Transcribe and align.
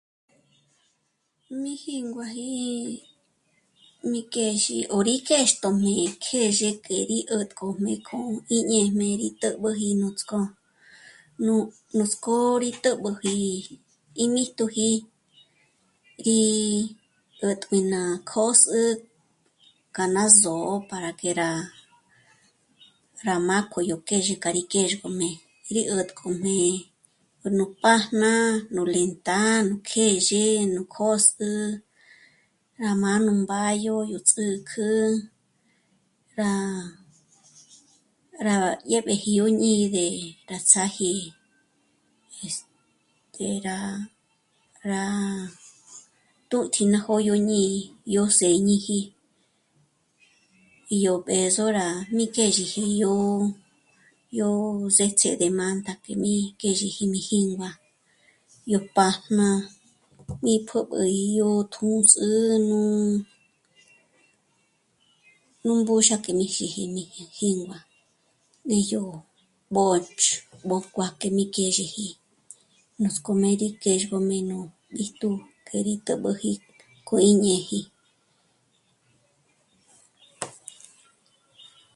Mí 1.61 1.73
jínguaji 1.83 2.61
mí 4.09 4.21
kjèzhi 4.33 4.77
o 4.95 4.97
rí 5.07 5.15
kjéxto 5.27 5.67
mí 5.83 5.95
kjèzhe 6.25 6.69
k'e 6.85 6.97
rí 7.11 7.19
'ä̀tkojmé 7.31 7.93
k'o 8.07 8.19
í 8.55 8.57
ñéjm'e 8.71 9.07
rí 9.21 9.29
t'ä̀b'äji 9.41 9.89
nuts'k'ó. 10.01 10.39
Nú, 11.45 11.55
nuts'k'ó 11.97 12.35
rí 12.63 12.69
t'ä̀b'äji 12.83 13.43
í 14.23 14.25
míjtuji 14.33 14.89
rí 16.25 16.39
'ä̀tm'i 17.43 17.79
ná 17.93 18.01
kö̌s'ü 18.29 18.81
k'a 19.95 20.05
ná 20.15 20.23
só'o 20.41 20.75
para 20.89 21.11
que 21.19 21.29
rá, 21.39 21.51
rá 23.25 23.35
jmá'a 23.39 23.63
k'o 23.71 23.79
yó 23.89 23.97
kjèzhi 24.07 24.35
k'a 24.43 24.49
rí 24.57 24.63
kjéxgojmé 24.71 25.29
rí 25.73 25.81
'ä̀tkojmé 25.89 26.57
nú 27.57 27.65
pájna, 27.83 28.31
nú 28.73 28.81
lentá'a 28.93 29.53
kjèzhe, 29.89 30.45
nú 30.73 30.81
kö̌s'ü, 30.95 31.49
rá 32.81 32.91
má'a 33.01 33.19
nú 33.25 33.31
mbáyo, 33.41 33.97
yó 34.11 34.19
ts'ä̌kjü, 34.27 34.89
rá, 36.39 36.53
rá 38.45 38.55
dyéb'eji 38.89 39.31
rú 39.41 39.45
jñí'i 39.51 39.87
ndé 39.91 40.07
rá 40.49 40.57
ts'áji, 40.69 41.13
este... 42.45 43.47
rá, 43.67 43.77
rá 44.89 45.03
t'ú'tji 46.49 46.83
ná 46.93 46.99
jó'o 47.05 47.21
yó 47.27 47.33
jñí'i, 47.39 47.81
yó 48.15 48.23
sěñiji, 48.37 48.99
yó 51.03 51.13
b'ë̌zo 51.25 51.65
rá 51.77 51.87
mí 52.15 52.25
kjèzheji 52.35 52.85
yó, 53.03 53.13
yó 54.39 54.49
ts'éts'e 54.95 55.29
ndé 55.35 55.47
má 55.59 55.67
ndákim'i 55.79 56.33
kjèzheji 56.59 57.03
mí 57.11 57.19
jíngua 57.27 57.71
yó 58.71 58.77
pájna, 58.95 59.47
mí 60.43 60.53
pjö́b'üji 60.67 61.25
yó 61.39 61.49
tjū̌s'ü, 61.73 62.29
nú, 62.67 62.77
nú 65.63 65.71
mbúxájkim'iji 65.79 66.85
mí 66.95 67.03
jíngua, 67.37 67.79
ngéjyo 68.67 69.03
mbǒtx' 69.71 70.41
mbójkuákim'í 70.63 71.45
kjèzheji, 71.55 72.07
nuts'k'ojmé 73.01 73.49
rí 73.61 73.67
kjèzhojmé 73.83 74.37
nú 74.49 74.57
b'íjtu 74.93 75.29
k'e 75.67 75.77
rí 75.85 75.93
t'ä̀b'äji 76.05 76.51
k'o 77.07 77.15
í 77.29 77.31
ñéji 77.43 77.79